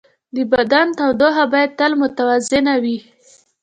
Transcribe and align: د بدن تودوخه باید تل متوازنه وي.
د 0.35 0.37
بدن 0.53 0.87
تودوخه 0.97 1.45
باید 1.53 1.71
تل 1.79 1.91
متوازنه 2.03 2.73
وي. 2.83 2.97